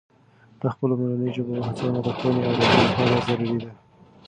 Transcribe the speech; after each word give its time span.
د 0.61 0.63
خپلو 0.73 0.93
مورنۍ 0.99 1.29
ژبو 1.35 1.53
هڅونه 1.67 1.99
د 2.05 2.07
ښوونې 2.17 2.41
او 2.47 2.53
روزنې 2.57 2.81
لپاره 2.87 3.15
ضروري 3.27 3.55
ده. 3.63 3.71